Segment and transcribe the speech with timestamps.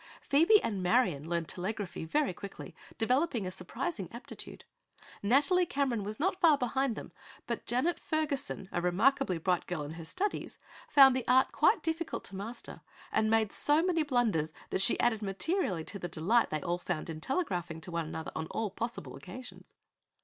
[0.19, 4.65] Phoebe and Marion learned telegraphy very quickly, developing surprising aptitude;
[5.21, 7.11] Nathalie Cameron was not far behind them,
[7.45, 10.57] but Janet Ferguson, a remarkably bright girl in her studies,
[10.89, 15.21] found the art quite difficult to master and made so many blunders that she added
[15.21, 19.15] materially to the delight they all found in telegraphing to one another on all possible
[19.15, 19.75] occasions.